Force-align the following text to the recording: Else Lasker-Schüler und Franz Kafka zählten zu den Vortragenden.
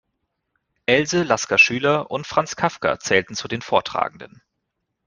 Else 0.87 1.21
Lasker-Schüler 1.21 2.09
und 2.09 2.25
Franz 2.25 2.55
Kafka 2.55 2.97
zählten 2.99 3.35
zu 3.35 3.47
den 3.47 3.61
Vortragenden. 3.61 4.41